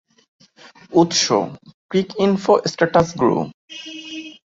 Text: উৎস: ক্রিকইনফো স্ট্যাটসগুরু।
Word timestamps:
উৎস: 0.93 1.23
ক্রিকইনফো 1.91 2.53
স্ট্যাটসগুরু। 2.65 3.37